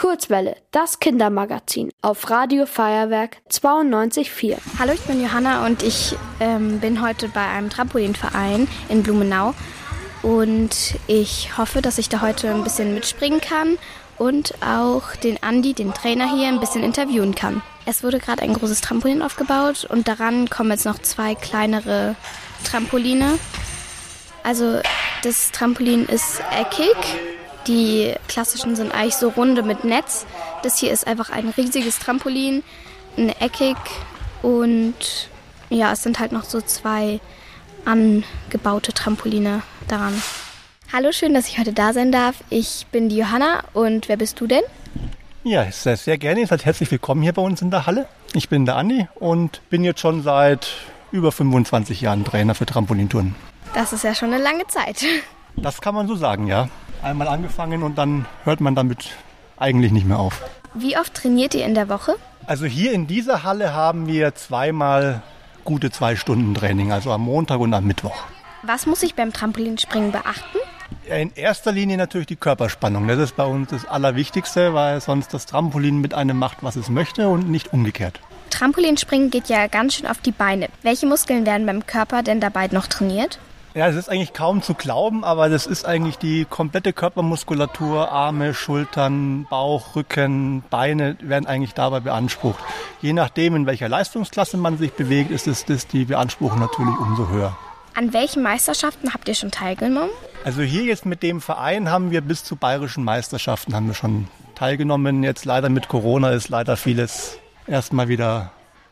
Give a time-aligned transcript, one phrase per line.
[0.00, 4.56] Kurzwelle, das Kindermagazin auf Radio Feuerwerk 92.4.
[4.78, 9.52] Hallo, ich bin Johanna und ich ähm, bin heute bei einem Trampolinverein in Blumenau.
[10.22, 13.76] Und ich hoffe, dass ich da heute ein bisschen mitspringen kann
[14.16, 17.60] und auch den Andi, den Trainer hier, ein bisschen interviewen kann.
[17.84, 22.16] Es wurde gerade ein großes Trampolin aufgebaut und daran kommen jetzt noch zwei kleinere
[22.64, 23.38] Trampoline.
[24.44, 24.80] Also
[25.24, 26.96] das Trampolin ist eckig
[27.66, 30.26] die klassischen sind eigentlich so runde mit Netz.
[30.62, 32.62] Das hier ist einfach ein riesiges Trampolin,
[33.16, 33.76] ein eckig
[34.42, 34.94] und
[35.68, 37.20] ja, es sind halt noch so zwei
[37.84, 40.20] angebaute Trampoline daran.
[40.92, 42.36] Hallo, schön, dass ich heute da sein darf.
[42.50, 44.62] Ich bin die Johanna und wer bist du denn?
[45.44, 46.40] Ja, sehr, sehr gerne.
[46.40, 48.06] Ihr seid herzlich willkommen hier bei uns in der Halle.
[48.34, 50.68] Ich bin der Andi und bin jetzt schon seit
[51.12, 53.34] über 25 Jahren Trainer für Trampolintouren.
[53.72, 55.04] Das ist ja schon eine lange Zeit.
[55.56, 56.68] Das kann man so sagen, ja
[57.02, 59.10] einmal angefangen und dann hört man damit
[59.56, 60.42] eigentlich nicht mehr auf.
[60.74, 62.14] Wie oft trainiert ihr in der Woche?
[62.46, 65.22] Also hier in dieser Halle haben wir zweimal
[65.64, 68.24] gute zwei Stunden Training, also am Montag und am Mittwoch.
[68.62, 70.58] Was muss ich beim Trampolinspringen beachten?
[71.06, 73.08] In erster Linie natürlich die Körperspannung.
[73.08, 76.88] Das ist bei uns das Allerwichtigste, weil sonst das Trampolin mit einem macht, was es
[76.88, 78.20] möchte und nicht umgekehrt.
[78.50, 80.68] Trampolinspringen geht ja ganz schön auf die Beine.
[80.82, 83.38] Welche Muskeln werden beim Körper denn dabei noch trainiert?
[83.72, 88.52] Ja, es ist eigentlich kaum zu glauben, aber das ist eigentlich die komplette Körpermuskulatur, Arme,
[88.52, 92.58] Schultern, Bauch, Rücken, Beine werden eigentlich dabei beansprucht.
[93.00, 97.28] Je nachdem, in welcher Leistungsklasse man sich bewegt, ist es das die Beanspruchung natürlich umso
[97.28, 97.56] höher.
[97.94, 100.10] An welchen Meisterschaften habt ihr schon teilgenommen?
[100.44, 104.26] Also hier jetzt mit dem Verein haben wir bis zu bayerischen Meisterschaften haben wir schon
[104.56, 105.22] teilgenommen.
[105.22, 108.50] Jetzt leider mit Corona ist leider vieles erstmal wieder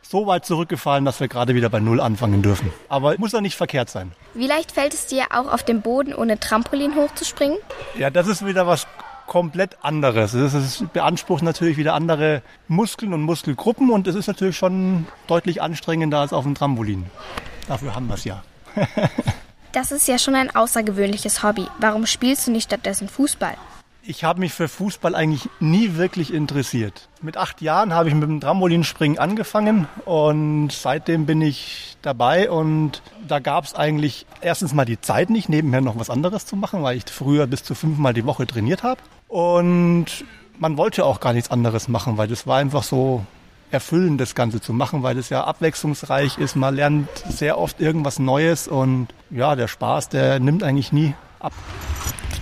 [0.09, 2.73] so weit zurückgefallen, dass wir gerade wieder bei Null anfangen dürfen.
[2.89, 4.13] Aber muss ja nicht verkehrt sein.
[4.33, 7.59] Wie leicht fällt es dir auch auf dem Boden ohne Trampolin hochzuspringen?
[7.99, 8.87] Ja, das ist wieder was
[9.27, 10.33] komplett anderes.
[10.33, 16.21] Es beansprucht natürlich wieder andere Muskeln und Muskelgruppen und es ist natürlich schon deutlich anstrengender
[16.21, 17.11] als auf dem Trampolin.
[17.67, 18.43] Dafür haben wir es ja.
[19.73, 21.67] das ist ja schon ein außergewöhnliches Hobby.
[21.81, 23.59] Warum spielst du nicht stattdessen Fußball?
[24.11, 27.11] Ich habe mich für Fußball eigentlich nie wirklich interessiert.
[27.21, 33.03] Mit acht Jahren habe ich mit dem Trampolinspringen angefangen und seitdem bin ich dabei und
[33.29, 36.83] da gab es eigentlich erstens mal die Zeit nicht, nebenher noch was anderes zu machen,
[36.83, 38.99] weil ich früher bis zu fünfmal die Woche trainiert habe
[39.29, 40.07] und
[40.59, 43.27] man wollte auch gar nichts anderes machen, weil das war einfach so
[43.71, 46.57] erfüllend, das Ganze zu machen, weil es ja abwechslungsreich ist.
[46.57, 51.53] Man lernt sehr oft irgendwas Neues und ja, der Spaß, der nimmt eigentlich nie ab.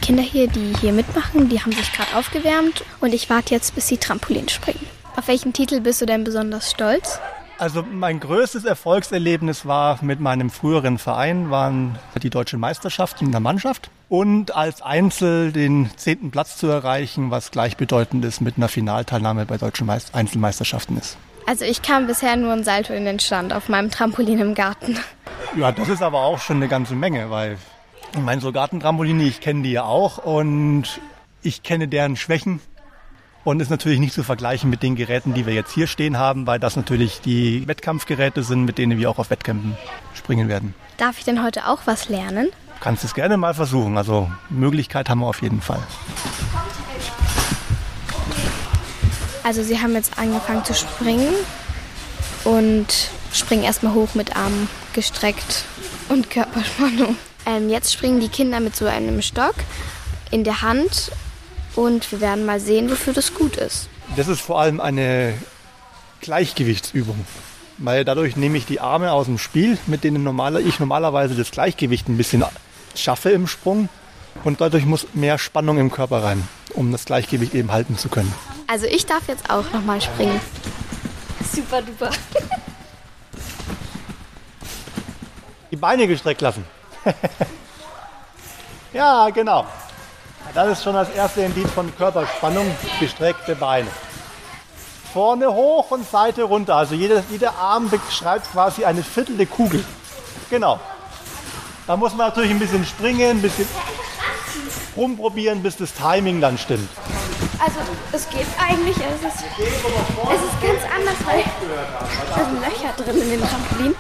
[0.07, 3.89] Kinder hier, die hier mitmachen, die haben sich gerade aufgewärmt und ich warte jetzt, bis
[3.89, 4.87] sie Trampolin springen.
[5.17, 7.19] Auf welchen Titel bist du denn besonders stolz?
[7.59, 13.41] Also mein größtes Erfolgserlebnis war mit meinem früheren Verein, waren die deutsche Meisterschaft in der
[13.41, 19.45] Mannschaft und als Einzel den zehnten Platz zu erreichen, was gleichbedeutend ist mit einer Finalteilnahme
[19.45, 21.17] bei deutschen Meist Einzelmeisterschaften ist.
[21.49, 25.01] Also ich kam bisher nur ein Salto in den Stand auf meinem Trampolin im Garten.
[25.57, 27.59] Ja, das ist aber auch schon eine ganze Menge, weil
[28.13, 31.01] ich meine, so Gartentrampoline, ich kenne die ja auch und
[31.43, 32.61] ich kenne deren Schwächen
[33.45, 36.47] und ist natürlich nicht zu vergleichen mit den Geräten, die wir jetzt hier stehen haben,
[36.47, 39.77] weil das natürlich die Wettkampfgeräte sind, mit denen wir auch auf Wettkämpfen
[40.15, 40.75] springen werden.
[40.97, 42.47] Darf ich denn heute auch was lernen?
[42.47, 43.97] Du kannst es gerne mal versuchen.
[43.97, 45.83] Also Möglichkeit haben wir auf jeden Fall.
[49.45, 51.33] Also Sie haben jetzt angefangen zu springen
[52.43, 55.65] und springen erstmal hoch mit Armen gestreckt
[56.09, 57.17] und Körperspannung.
[57.47, 59.55] Ähm, jetzt springen die Kinder mit so einem Stock
[60.33, 61.13] in der Hand
[61.77, 63.89] und wir werden mal sehen, wofür das gut ist.
[64.17, 65.35] Das ist vor allem eine
[66.21, 67.25] Gleichgewichtsübung.
[67.79, 71.51] Weil dadurch nehme ich die Arme aus dem Spiel, mit denen normaler, ich normalerweise das
[71.51, 72.43] Gleichgewicht ein bisschen
[72.95, 73.89] schaffe im Sprung.
[74.45, 78.33] Und dadurch muss mehr Spannung im Körper rein, um das Gleichgewicht eben halten zu können.
[78.67, 80.41] Also ich darf jetzt auch nochmal springen.
[81.55, 82.11] Super duper.
[85.71, 86.65] Die Beine gestreckt lassen.
[88.93, 89.67] ja, genau.
[90.55, 92.67] Das ist schon das erste Indiz von Körperspannung,
[93.01, 93.89] gestreckte Beine.
[95.13, 96.77] Vorne hoch und Seite runter.
[96.77, 99.85] Also jeder, jeder Arm beschreibt quasi eine Viertel Kugel.
[100.51, 100.79] Genau.
[101.87, 103.69] Da muss man natürlich ein bisschen springen, ein bisschen
[104.97, 106.89] rumprobieren, bis das Timing dann stimmt.
[107.59, 107.79] Also
[108.13, 111.45] es geht eigentlich, es ist, es ist ganz anders, weil
[112.29, 113.95] da sind Löcher drin in dem Trampolin.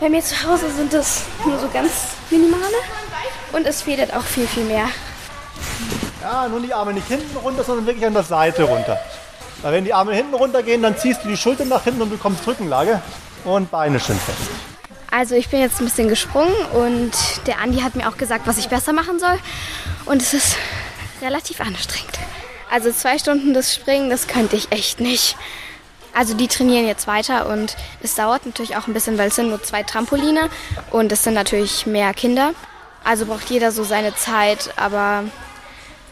[0.00, 1.90] Bei mir zu Hause sind es nur so ganz
[2.30, 2.62] minimale
[3.52, 4.86] und es federt auch viel, viel mehr.
[6.22, 8.98] Ja, nur die Arme nicht hinten runter, sondern wirklich an der Seite runter.
[9.60, 12.08] Weil wenn die Arme hinten runter gehen, dann ziehst du die Schultern nach hinten und
[12.08, 13.02] bekommst Rückenlage
[13.44, 14.38] und Beine schön fest.
[15.10, 17.12] Also ich bin jetzt ein bisschen gesprungen und
[17.46, 19.38] der Andi hat mir auch gesagt, was ich besser machen soll.
[20.06, 20.56] Und es ist
[21.20, 22.18] relativ anstrengend.
[22.70, 25.36] Also zwei Stunden das Springen, das könnte ich echt nicht.
[26.14, 29.48] Also die trainieren jetzt weiter und es dauert natürlich auch ein bisschen, weil es sind
[29.48, 30.48] nur zwei Trampoline
[30.90, 32.52] und es sind natürlich mehr Kinder.
[33.04, 35.24] Also braucht jeder so seine Zeit, aber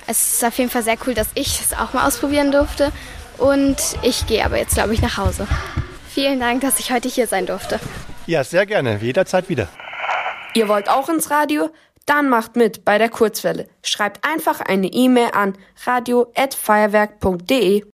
[0.06, 2.92] es ist auf jeden Fall sehr cool, dass ich es auch mal ausprobieren durfte.
[3.36, 5.46] Und ich gehe aber jetzt, glaube ich, nach Hause.
[6.08, 7.78] Vielen Dank, dass ich heute hier sein durfte.
[8.26, 8.98] Ja, sehr gerne.
[9.00, 9.68] Jederzeit wieder.
[10.54, 11.70] Ihr wollt auch ins Radio?
[12.06, 13.68] Dann macht mit bei der Kurzwelle.
[13.82, 17.84] Schreibt einfach eine E-Mail an radio@feuerwerk.de.